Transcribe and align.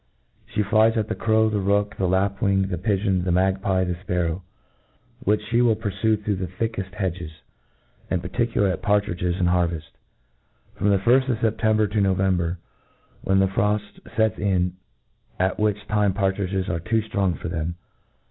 She 0.47 0.63
flies 0.63 0.97
at 0.97 1.09
the 1.09 1.13
crow, 1.13 1.47
the 1.51 1.59
rook, 1.59 1.95
the 1.97 2.07
lapwing, 2.07 2.69
the 2.69 2.77
pigeon, 2.79 3.23
the. 3.23 3.29
magpy, 3.29 3.85
the 3.85 3.93
fparrow, 3.93 4.41
which 5.19 5.43
flic 5.51 5.61
will 5.61 5.75
purfue 5.75 6.17
through 6.17 6.37
the 6.37 6.47
thickefl: 6.47 6.91
hedges; 6.95 7.29
and 8.09 8.19
par 8.19 8.31
MODERN 8.31 8.31
FAULCONRY. 8.31 8.31
235 8.31 8.31
♦ 8.31 8.31
particularly 8.31 8.73
at 8.73 8.81
partridges 8.81 9.35
in 9.39 9.45
harveft^ 9.45 9.91
from 10.75 10.89
the 10.89 10.97
firft 10.97 11.29
of 11.29 11.37
September 11.39 11.85
to 11.85 11.99
November^ 11.99 12.57
when 13.23 13.37
the 13.37 13.45
froft 13.47 13.99
lets 14.17 14.39
in, 14.39 14.73
at 15.37 15.59
which 15.59 15.87
time 15.87 16.13
partridges 16.15 16.67
arc 16.67 16.85
too 16.85 17.03
ftrong 17.03 17.37
for 17.37 17.49
them. 17.49 17.75